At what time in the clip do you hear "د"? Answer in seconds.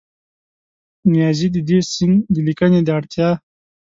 1.55-1.57, 2.33-2.35, 2.83-2.89